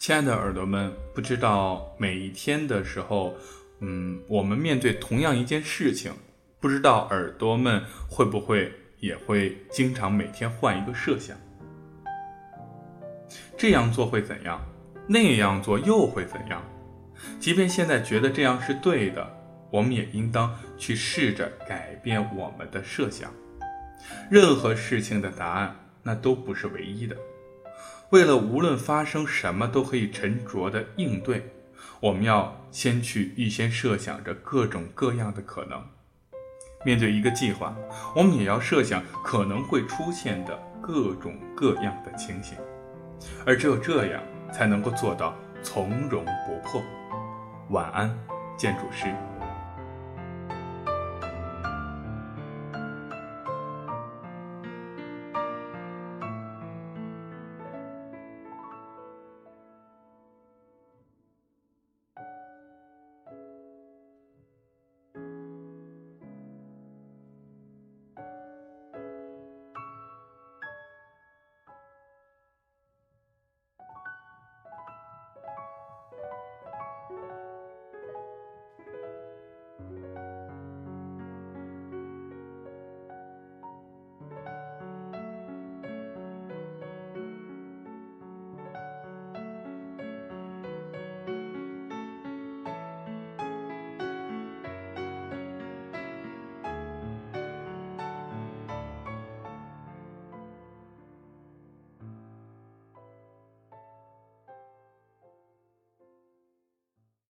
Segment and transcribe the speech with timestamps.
[0.00, 3.34] 亲爱的耳朵们，不知道每一天的时候，
[3.80, 6.10] 嗯，我们面对同样一件事情，
[6.58, 11.36] 不知道耳朵们会不会也会经常每天换一个设想？
[13.58, 14.58] 这样做会怎样？
[15.06, 16.64] 那样做又会怎样？
[17.38, 19.30] 即便现在觉得这样是对的，
[19.70, 23.30] 我们也应当去试着改变我们的设想。
[24.30, 27.14] 任何事情的答案，那都不是唯一的。
[28.10, 31.48] 为了无论发生什么都可以沉着的应对，
[32.00, 35.80] 我们要先去预先设想着各种各样的可能。
[36.84, 37.76] 面对一个计划，
[38.16, 42.58] 我们也要设想可能会出现的各种各样的情形，
[43.46, 44.20] 而只有这样，
[44.52, 46.82] 才能够做到从容不迫。
[47.68, 48.12] 晚安，
[48.56, 49.14] 建筑师。